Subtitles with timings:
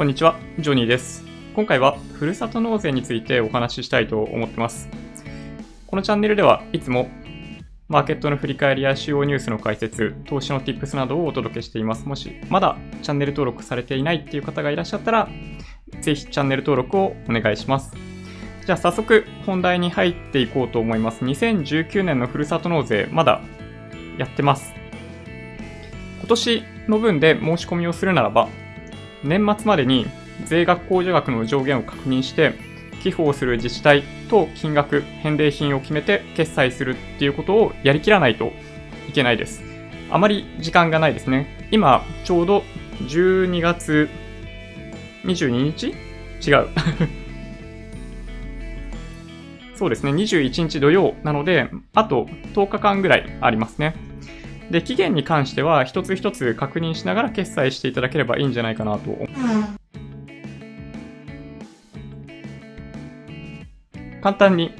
[0.00, 1.26] こんにちは、ジョニーです。
[1.54, 4.88] 今回はふるさと納税についてお話ししたいと思ってます。
[5.86, 7.10] このチャンネルではいつも
[7.86, 12.08] マーケットの振り返りや主要ニュースの解説、投資の Tips などをお届けしています。
[12.08, 15.28] もしまだチャンネル登録されていないっていう方がいらっしゃったら、
[16.00, 17.94] ぜひチャンネル登録をお願いします。
[18.64, 21.26] じゃあ早速本題に入っていこうと思います。
[21.26, 23.42] 2019年のふるさと納税、まだ
[24.16, 24.72] やってます。
[26.20, 28.48] 今年の分で申し込みをするならば、
[29.22, 30.06] 年末までに
[30.44, 32.54] 税額控除額の上限を確認して、
[33.02, 38.52] 寄付をする自治体と金額、返礼品を決めて決済するっていうことをやりきらないと
[39.08, 39.62] いけないです。
[40.10, 41.68] あまり時間がないですね。
[41.70, 42.62] 今、ちょうど
[43.02, 44.08] 12月
[45.24, 45.94] 22日？
[46.46, 46.68] 違う。
[49.74, 53.94] そうですね、21日土曜なので、あと10日間ぐらいありますね。
[54.70, 59.28] で、期限に関しては、一つ一つ確認しながら決済していただければいいんじゃないかなと思う。
[64.22, 64.72] 簡単に、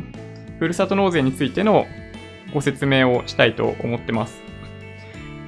[0.58, 1.86] ふるさと納税についての
[2.54, 4.40] ご説明をしたいと思ってます。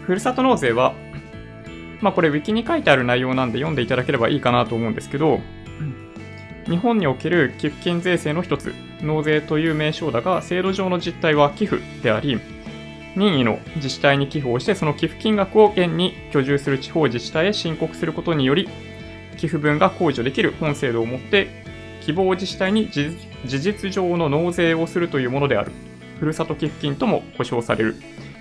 [0.02, 0.94] ふるさと納税は、
[2.00, 5.40] まあこれ、ウィキに書いてある内容なんで読んでいただければいいかなと思うんですけど、
[6.66, 12.40] 日本における寄付金税制の一つ、納税という名称だが、制度上の実態は寄付であり、
[13.16, 18.68] 任意の自治体に寄付をして、その寄付金額を現に居住する地方自治体へ申告することにより、
[19.36, 21.48] 寄付分が控除できる本制度をもって、
[22.00, 25.72] 希望自治体に事実上の納税をするというものである。
[26.18, 27.96] ふるさと寄付金とも呼称される。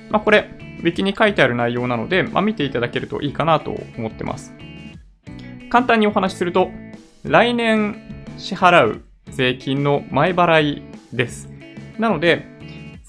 [0.09, 0.49] まあ、これ、
[0.79, 4.53] ウィキに書いてある内容なので、まあ、見ていただけるといいかなと思ってます。
[5.69, 6.69] 簡単にお話しすると、
[7.23, 10.83] 来年支払う税金の前払い
[11.13, 11.49] です。
[11.97, 12.45] なので、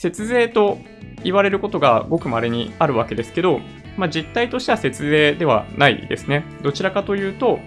[0.03, 0.79] 節税と
[1.23, 3.61] 言われることがごく稀にあるわけですけど、
[3.97, 6.45] まあ、実態としては節税ではないですね。
[6.61, 7.61] どちらかというと、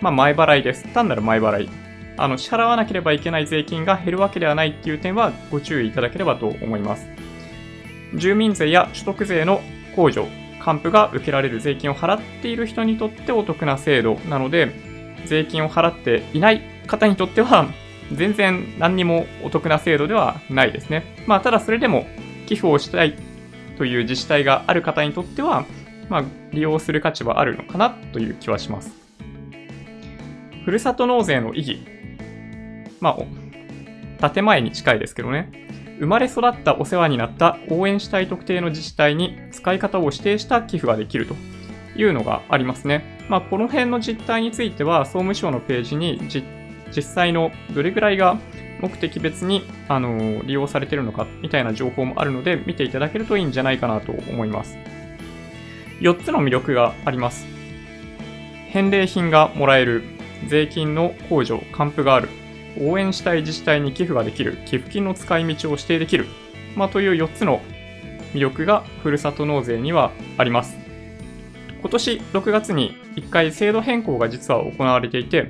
[0.00, 0.86] まあ、前払いです。
[0.94, 1.70] 単なる前払い。
[2.16, 7.08] あの、支払わなければいけない税金が減るわけではないっていう点はご注意いただければと思います。
[8.14, 9.60] 住民税や所得税の
[9.96, 10.28] 控除、
[10.60, 14.70] 還付が受けられる税金を払っている人にとってお得な制度なので、
[15.26, 17.66] 税金を払っていない方にとっては、
[18.12, 21.16] 全然何にもお得な制度ではないですね。
[21.26, 22.06] まあ、ただそれでも
[22.46, 23.16] 寄付をしたい
[23.78, 25.64] という自治体がある方にとっては、
[26.08, 28.92] まあ、利用する価値はあるのかなという気はします。
[30.64, 31.82] ふるさと納税の意義。
[33.00, 33.16] ま
[34.20, 35.50] あ、建前に近いですけどね。
[35.98, 41.34] 生まれ育ったお世話になった応援したい特定の自治体に使い方を指定した寄付ができると
[41.96, 43.24] いうのがありますね。
[43.28, 46.42] まあ、この辺の実態については、総務省のページに実
[46.94, 48.38] 実際のどれぐらいが
[48.80, 54.76] 目的別に、あの利用されてるのかみたいな情報もあるので、見ていただけるといいんじゃないかなと思います。
[56.00, 57.46] 4つの魅力があります。
[58.70, 60.02] 返礼品がもらえる、
[60.48, 62.28] 税金の控除、還付がある、
[62.80, 66.26] 応援したい自治体に寄付ができる、寄付金の使い道を指定できる、
[66.74, 67.60] まあ、という4つの
[68.32, 70.76] 魅力がふるさと納税にはあります。
[71.80, 75.48] 今年6月に1回制度変更が実は行われていて、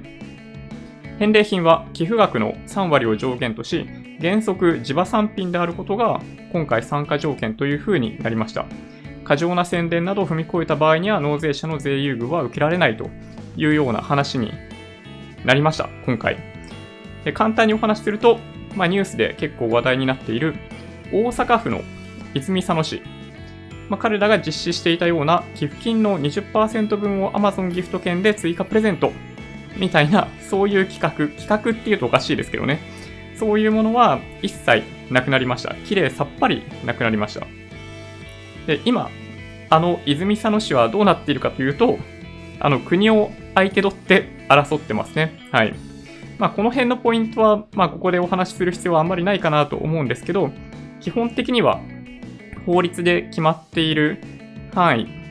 [1.22, 3.86] 返礼品は寄付額の3割を上限とし、
[4.20, 6.20] 原則地場産品であることが
[6.52, 8.66] 今回参加条件という風になりました。
[9.22, 13.08] 過剰な宣伝などを踏み越えた場合には納税者の税優遇は受けられないと
[13.56, 14.50] いうような話に
[15.44, 16.38] なりました、今回。
[17.24, 18.40] で簡単にお話しすると、
[18.74, 20.56] まあ、ニュースで結構話題になっている
[21.12, 21.82] 大阪府の
[22.34, 23.00] 泉佐野市。
[23.88, 29.12] まあ、彼らが実施していたような寄付金の20%分を Amazon ギフト券で追加プレゼント
[29.76, 32.80] みたいな、そういう企画、企画っていうとおかしいですけどね。
[33.36, 35.74] そういうものは一切なくなりました。
[35.86, 37.46] 綺麗さっぱりなくなりました。
[38.66, 39.10] で、今、
[39.70, 41.98] あの泉佐野市はどうなっているかというと、
[42.60, 45.40] あの国を相手取って争ってますね。
[45.50, 45.74] はい。
[46.38, 50.50] まあ、この辺のポイントは、まあ、ここでお話しする必要はあんまりないかなと思うんですけど、
[51.00, 51.80] 基本的には
[52.66, 54.18] 法律で決まっている
[54.74, 55.21] 範囲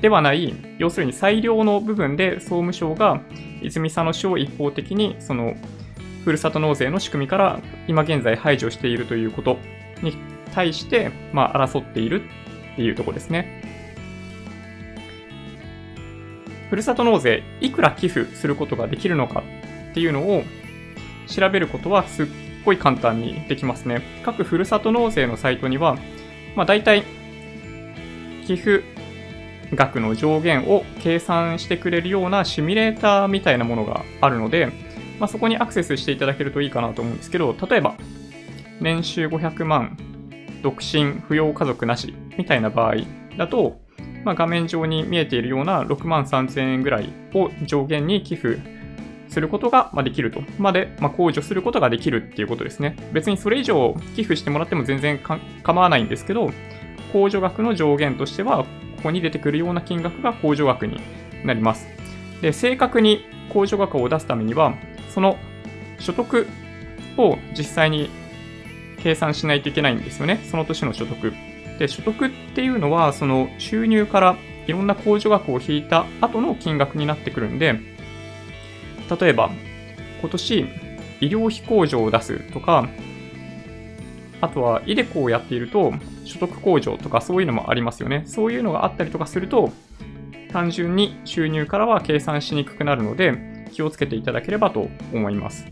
[0.00, 3.20] ではない、要するに裁量の部分で総務省が
[3.62, 5.54] 泉佐野市を一方的に、その、
[6.24, 9.58] ふるさと納税の仕組みから今現在排除しているということ
[10.02, 10.16] に
[10.54, 12.22] 対して、まあ、争っている
[12.72, 13.62] っていうところですね。
[16.68, 19.42] ふるさと納税、いくら寄付することができるのか
[19.92, 20.42] っていうのを
[21.26, 22.26] 調べることはすっ
[22.64, 24.02] ごい簡単にできますね。
[24.24, 25.96] 各ふるさと納税のサイトには、
[26.56, 27.04] まあ大体、
[28.46, 28.95] 寄付
[29.74, 34.66] 額の上限を計算してくれるようなシミュレーターみたいなものがあるので、
[35.18, 37.94] まあ、そこにアクセスしていただけるといいかなと思うんですけど、例えば、
[38.80, 39.96] 年収500万、
[40.62, 42.96] 独身、扶養家族なしみたいな場合
[43.36, 43.80] だと、
[44.24, 48.58] まあ、画面上に見えているような6万3000円ぐらいを上限に寄付
[49.28, 52.96] することができるとまで、まあ、控除することができるっていうことですね。
[53.12, 55.18] 別にそれ以上寄付してもらっても全然
[55.62, 56.50] 構わないんですけど、
[57.12, 58.66] 控除額の上限としては、
[59.06, 61.00] こに出てくるような金額が控除額に
[61.44, 61.86] なります。
[62.42, 64.74] で、正確に控除額を出すためには、
[65.08, 65.38] その
[65.98, 66.46] 所得
[67.16, 68.10] を実際に
[69.02, 70.40] 計算しないといけないんですよね。
[70.50, 71.32] その年の所得。
[71.78, 74.36] で、所得っていうのは、その収入から
[74.66, 77.78] いろんな控除額を引いた後の金額になってくるんで、
[79.20, 79.50] 例えば、
[80.20, 80.66] 今年、
[81.20, 82.88] 医療費控除を出すとか、
[84.40, 85.94] あとは、イデコをやっていると、
[86.26, 88.24] 所得控除とかそういうのもありますよね。
[88.26, 89.72] そういうのがあったりとかすると、
[90.52, 95.66] 単純に収入からは計算しにくくなるので、気をつけていただければと思います。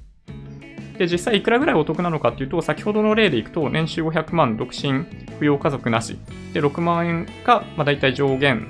[0.99, 5.05] で、実際いくらぐらいお得なのかっていうと、先ほどの例でいくと、年収500万、独身、
[5.41, 6.19] 扶養家族なし。
[6.53, 8.69] で、6万円が、まあ、大体上限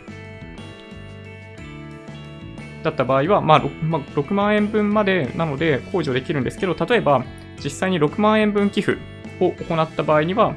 [2.82, 7.24] だった場合は、まあ 6, まあ、6万円分までなので控除できるんですけど、例えば
[7.62, 8.98] 実際に6万円分寄付
[9.40, 10.54] を行った場合には、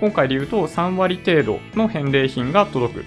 [0.00, 3.04] 今回で言うと3割程度の返礼品が届く。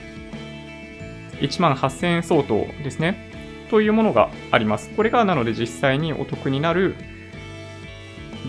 [1.40, 3.30] 1万8000円相当ですね。
[3.70, 4.90] というものがあります。
[4.90, 6.96] これがなので実際にお得になる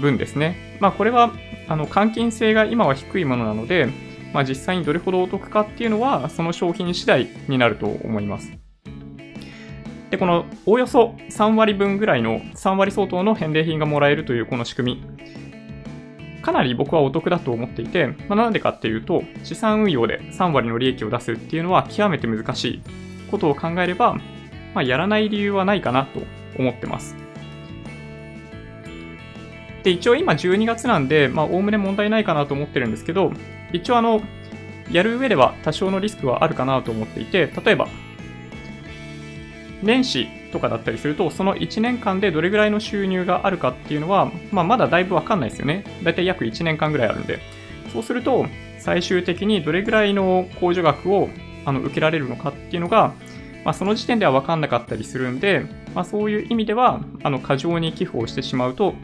[0.01, 0.79] 分ですね。
[0.81, 1.33] まあこれは
[1.69, 3.89] あの換金性が今は低いものなので、
[4.33, 8.53] まあ、実際にどれほどお得かっていうのはその商品次第になると思います。
[10.11, 15.50] で、このおおよそ3割分ぐらいの3割相当の返礼品がもらえるというこの仕組み。
[16.43, 22.83] かなり僕はお得だと思っていて、まあ、なんでかっていうと、資産運用で3割の利益を出すっていうのは極めて難しい
[23.31, 24.15] ことを考えれば、
[24.75, 26.21] まあ、やらない理由はないかなと
[26.59, 27.17] 思ってます。
[29.83, 33.33] で、一応今12月なんで、まあ、おおむね問題ないかなと思ってるんですけど、
[33.73, 34.21] 一応あの、
[34.91, 37.89] やる上では多少のリスクはあるかなと思っていて、例えば、
[39.83, 45.85] 年始とかだったりすると、その1年間でどれぐらいの収入があるかっていうのは、まあ、まだだいぶわかんないですよね。
[46.03, 47.41] だいたい約1年間ぐらいあるんで。
[47.93, 48.47] そうすると、
[48.79, 51.29] 最終的にどれぐらいの控除額を
[51.65, 53.13] あの受けられるのかっていうのが、
[53.65, 58.95] まあ、その時点では分かんなかったりするんで、まあ、そういう意味では、あの過剰に寄付をしてしまうと、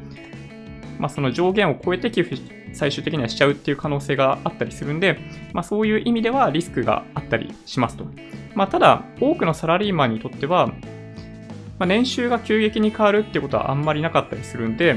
[0.99, 2.37] まあ、その上限を超えて寄付
[2.72, 5.19] 最終的にはしちゃうっていう可能性があったりするんで、
[5.52, 8.06] まあ、そういう意味ではリスクがあったりしますと。
[8.54, 10.72] まあ、ただ、多くのサラリーマンにとっては、
[11.78, 14.94] まあ、年収が急激に変わるってことはあんまりなかったりするんで、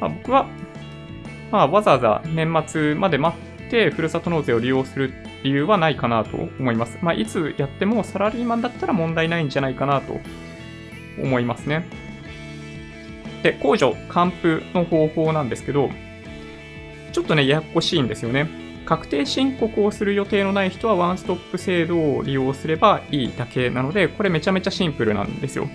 [0.00, 0.46] まあ、僕は、
[1.50, 5.12] まあ、わざわざ年末まで待ってふるさと納税を利用する
[5.44, 6.98] 理由はないかなと思います。
[7.02, 10.18] まあ、いつやってもサラリーマンだったら問題ないんじゃないかなと
[11.22, 11.84] 思いますね。
[13.42, 15.90] で、控除還付の方法なんですけど、
[17.12, 18.48] ちょっとね、ややこしいんですよね。
[18.84, 25.68] 確定申告をする予定のない人はワンストップ制度を利用すればいいだけなので、これめちゃめちゃシンプルなんですよ。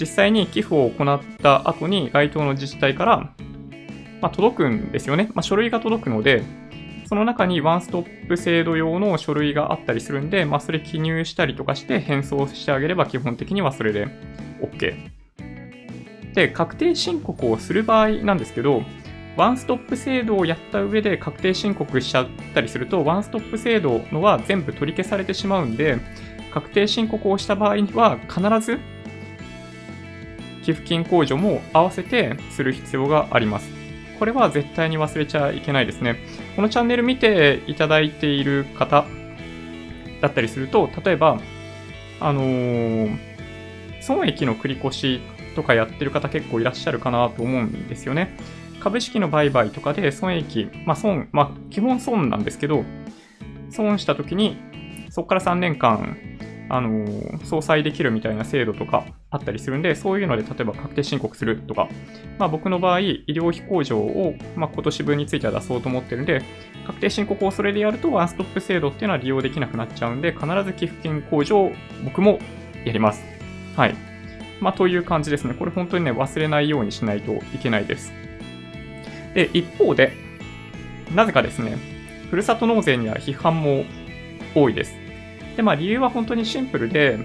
[0.00, 3.34] 実際に寄付を行った後に該当の自治体から、
[4.22, 5.30] まあ、届くんですよね。
[5.34, 6.42] まあ、書類が届くので、
[7.06, 14.08] その中にワンストップ制度用の書類があったりするんで、まあ、それ記入したりとかして返送してあげれば基本的にはそれで
[14.62, 15.10] OK。
[16.34, 18.82] で、確定申告をする場合なんですけど、
[19.36, 25.98] ワンストップ制度をやった上で確定申告しちゃったりすると、ワンストップ制度のは全部取り消されてしまうんで、
[26.52, 28.78] 確定申告をした場合には必ず
[30.70, 33.68] 寄付金控除も合わせてする必要があります。
[34.18, 36.16] これは絶対に忘れちゃいけないですね。
[36.54, 39.04] このチャンネル見ていただいている方
[40.20, 41.40] だったりすると、例えば、
[42.20, 43.18] あのー、
[44.00, 45.20] 損益の繰り越し
[45.56, 48.36] とかやってる方結構いらっしゃるかなと思うんですよね。
[48.80, 52.84] 株式の売買とかで損益、まあ損、まあ基本損なんですけど、
[53.70, 54.58] 損した時に、
[55.10, 56.16] そこから3年間、
[56.70, 57.04] あの、
[57.44, 61.88] 相殺できるみたいな制度とかあったりするんで、そういうので例えば確定申告するとか、
[62.38, 66.42] まあ僕の場合、医療費控除を、まあ、今年分については出そうと思ってるんで、
[66.86, 71.72] 確定申告をそれでやるとワンストップ制度っていうのは利用できなくなっちゃうんで、必ず寄付金控除を
[72.04, 72.38] 僕も
[72.84, 73.24] やります。
[73.76, 73.96] はい。
[74.60, 75.54] まあという感じですね。
[75.54, 78.12] これ本当にね、忘れないようにしないといけないです。
[79.34, 80.12] で、一方で、
[81.14, 81.76] なぜかですね、
[82.30, 83.84] ふるさと納税には批判も
[84.54, 85.09] 多いです。
[85.56, 87.18] で、まあ理由は本当にシンプルで、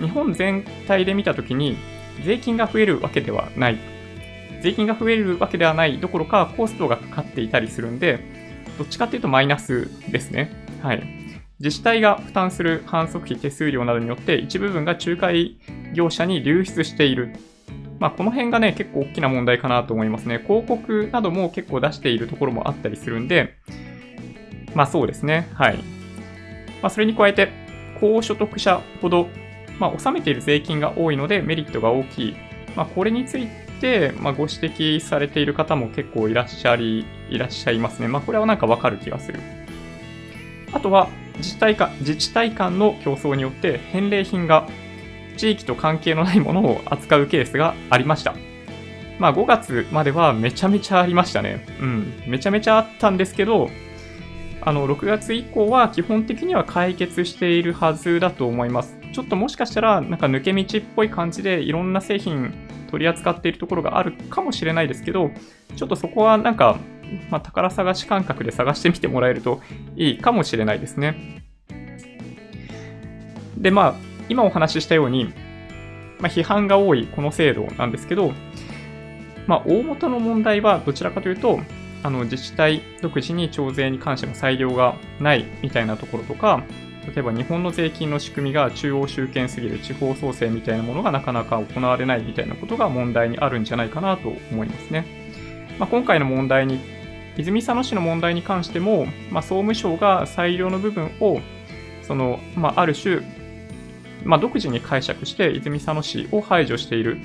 [0.00, 1.76] 日本全体で見たときに
[2.24, 3.78] 税金が増えるわけではない。
[4.62, 8.20] 税金が増えるわけではないどころかコストがかかっていたりするんで、
[8.78, 10.50] どっちかっていうとマイナスですね。
[10.82, 11.02] はい。
[11.58, 15.58] 自治体が負担する反則費手数料などによって一部分が仲介
[15.94, 17.32] 業者に流出している
[17.98, 20.38] まあ、この辺がね、結構大きな問題かなと思いますね。
[20.46, 23.54] 広告なども結構出しているところもあったりするんで、
[24.74, 25.48] まあそうですね。
[25.54, 25.76] はい。
[26.82, 27.50] まあそれに加えて、
[28.00, 29.28] 高所得者ほど、
[29.78, 32.36] まあ、納めている税金が多いのでメリットが大きい。
[32.76, 33.48] まあ、これについ
[33.80, 38.08] て、まあ、ご指摘されている方も結構いらっしゃり、いらっしゃいますね。
[38.08, 39.40] まあ、これはなんかわかる気がする。
[40.72, 44.68] あとは、自治体か、自治体間の競争によって返礼品が
[45.36, 48.34] 地域と関係のないものを扱うケースがありました。
[49.18, 51.64] まあ5月まではめちゃめちゃありましたね。
[51.80, 52.12] うん。
[52.26, 53.70] めちゃめちゃあったんですけど、
[54.66, 58.98] あの、6月以降は基本的には解決しているはずだと思います。
[59.12, 62.52] ちょっともしかしたら、なんか抜け道っぽい感じでいろんな製品
[62.90, 65.30] 取り扱っているところがあるかもしれないですけど、
[65.76, 66.78] ちょっとそこはなんか、
[67.30, 69.60] まあ、宝探し感覚で探してみてもらえると
[69.94, 71.44] いいかもしれないですね。
[73.56, 73.94] で、まあ、
[74.28, 75.26] 今お話ししたように、
[76.18, 78.32] まあ、批判が多いこの制度なんですけど、
[79.46, 81.60] まあ、大元の問題はどちらかというと、
[82.06, 86.62] あの自治体独自に徴税に関しての裁量がないみたいなところとか、
[87.04, 95.04] 例えば日本の税金の仕組みが中央集権すぎる地方創生みたいなものがなかなか行われないみたいなことが問題にあるんじゃないかなと思いますね。
[95.80, 96.78] まあ、今回の問題に、
[97.36, 101.40] 泉佐野市の問題に関しても、まあ、総務省が裁量の部分を、
[102.02, 103.20] その、まあ、ある種、
[104.24, 107.18] まあ、独自に解釈して泉佐野市を排除している。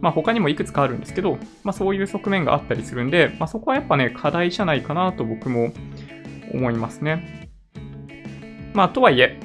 [0.00, 5.72] まあ、他にもいくつかあるんですけど、まあ、そういう側面があったりするんで、まあ、そこはやっぱね、課題じゃないかなと僕も
[6.52, 7.48] 思いますね。
[8.72, 9.40] まあ、とはいえ、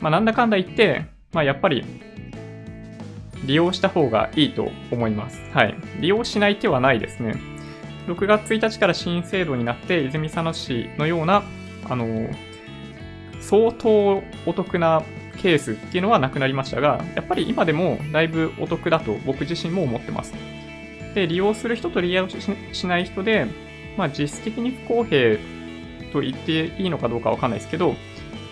[0.00, 1.84] まあ、なんだかんだ言って、まあ、やっぱり、
[3.44, 5.40] 利用した方がいいと思います。
[5.52, 5.74] はい。
[6.00, 7.34] 利用しない手はないですね。
[8.06, 11.42] 6月1日から新制度になって、泉佐野市のような、
[11.88, 12.28] あの、
[13.40, 15.02] 相当お得な
[15.40, 20.34] ケースっていうのはなくなりましたが、やっぱり今でもだいぶお得だと僕自身も思ってます。
[21.14, 22.28] で、利用する人と利用
[22.72, 23.46] しない人で、
[23.96, 25.38] まあ実質的に不公平
[26.12, 27.94] と言っていいのかどうかわかんないですけど、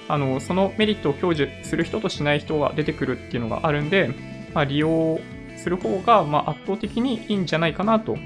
[0.09, 4.11] あの、そのメリットを享受する人としない人が出てくるっていうのがあるんで、
[4.55, 5.21] まあ、利用
[5.57, 8.17] する方が、ま、圧倒的にいいんじゃないかなと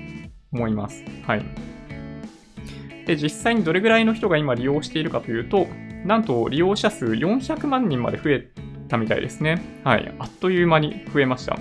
[0.53, 1.05] 思います。
[1.27, 1.45] はい。
[3.07, 5.67] で、実際にどれぐらいの人が今利用しているかというと、
[6.05, 8.47] なんと利用者数400万人まで増え
[8.89, 9.63] たみたいですね。
[9.85, 10.15] はい。
[10.19, 11.59] あっという間に増えました。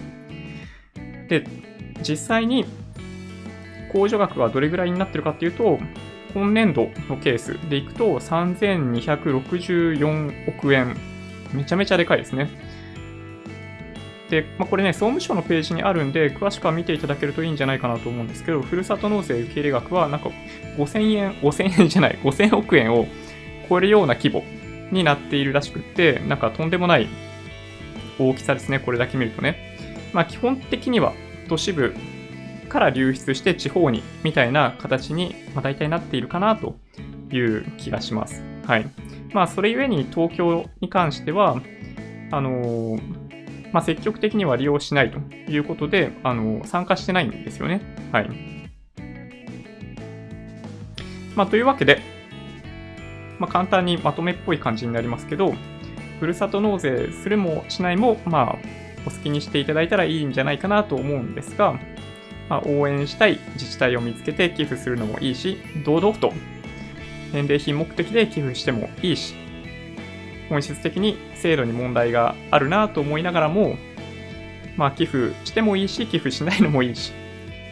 [1.28, 1.46] で、
[2.02, 2.66] 実際に
[3.94, 5.80] 控除額はどれぐらいになってるかっていうと、
[6.34, 10.96] 今年度のケースでいくと3264億円。
[11.54, 12.50] めちゃめちゃでかいですね。
[14.30, 20.30] で、まあ、これね、総務省のページにあるんで、詳しくは見ていただけるといいんじゃないかなと思うんですけど、ふるさと納税受け入れ額は、なんか
[20.78, 23.08] 5000円、5000円じゃない、5000億円を
[23.70, 24.44] 超えるような規模
[24.92, 27.08] になっているらしくって、なんかとんでもない
[28.20, 29.78] 大きさですね、これだけ見るとね。
[30.14, 31.14] まあ基本的には
[31.48, 31.94] 都市部
[32.68, 36.78] から流出して地方にみたいな形に、まあ、大体なっているかなと
[37.32, 38.44] いう気がします。
[38.66, 38.88] はい。
[39.34, 41.62] まあそれゆえに東京に関しては、
[42.32, 43.30] あのー、
[43.72, 47.82] まあ、積極的には利用しないということで、あのー、参加してないんですよね。
[48.12, 48.30] はい。
[51.36, 52.02] まあ、というわけで、
[53.40, 55.54] まあ、簡単にまとめっぽい感じになりますけど、
[56.20, 58.58] ふるさと納税するもしないも、まあ、
[59.06, 61.80] お好きにしていただいたらいいんじゃないかなと思うんですが、
[62.50, 66.34] まあ、応援したい自治体を見つけて寄付するのもいいし、堂々と
[67.32, 69.36] 返礼品目的で寄付してもいいし、
[70.50, 73.78] 本質的に制度に問題があるなと思いながらも、
[74.76, 77.14] まあ、寄付してもいいし、寄付しないのもいいし、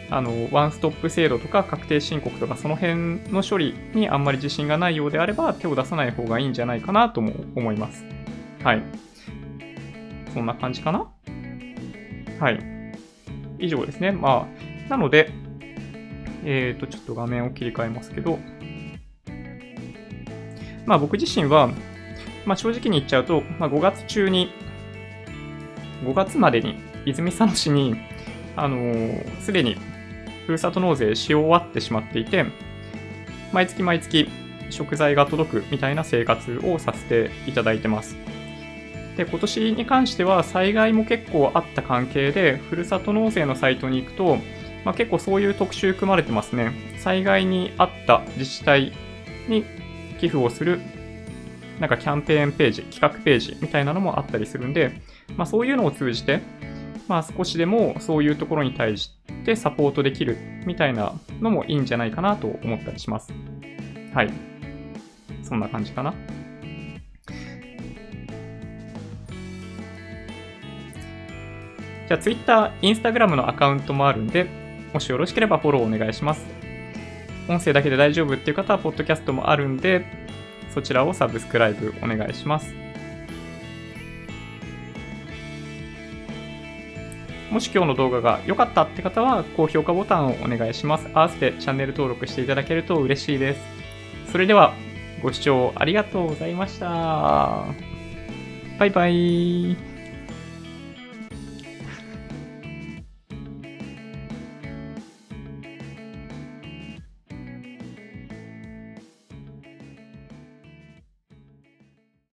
[0.09, 8.05] あの、ワンストップ制度とか確定申告とかその辺の処理にあんまり自信がないようであれば手を出さない方がいいんじゃないかなとも思います。
[8.63, 8.83] はい。
[10.33, 11.07] そんな感じかな？
[12.39, 12.77] はい。
[13.59, 14.11] 以上ですね。
[14.11, 14.47] ま
[14.87, 15.31] あ、なので、
[16.45, 18.39] えっ、ー、と、ちょっと画面を切り替えますけど、
[20.85, 21.69] まあ僕自身は、
[22.45, 24.51] まあ正直に言っちゃうと、まあ5月中に、
[26.03, 27.95] 5月までに泉佐野市に、
[28.55, 29.75] あのす、でに
[30.47, 32.45] ふるさと納税し終わってしまっていて、
[33.51, 34.29] 毎月毎月
[34.69, 38.15] 食材が届くみたいな生活をさせていただいてます。
[39.17, 44.37] で、今年に関しては災害も結構あった関係で、ふるさと納税のサイトに行くと、
[44.85, 46.71] まあ、結構そういう特集組まれてますね。
[46.97, 48.93] 災害にあった自治体
[49.49, 49.65] に
[50.17, 50.79] 寄付をする、
[51.81, 55.01] なんかキャンペーンページ、企画ページみたいなのもあったりするんで、
[55.35, 56.39] まあそういうのを通じて、
[57.07, 59.11] まあ少しでもそういうところに対し
[59.45, 63.31] てサポートできるみたいなのもいいんじゃないかなと思ったりします。
[64.13, 64.33] はい。
[65.43, 66.13] そんな感じかな。
[72.07, 74.47] じゃあ Twitter、Instagram のアカウントもあるんで、
[74.93, 76.45] もしよろしければフォローお願いします。
[77.49, 80.05] 音声だけで大丈夫っていう方は、ポッドキャストもあるんで、
[80.73, 82.86] そちらをサブスクライブお願いします。
[87.51, 91.07] もし今日の動画が良かったって方は、高評価ボタンをお願いします。
[91.13, 93.61] 合わせてチャンネル登録していただけると嬉しいです。
[94.31, 94.73] それでは、
[95.21, 97.65] ご視聴ありがとうございました。
[98.77, 99.96] バイバイ。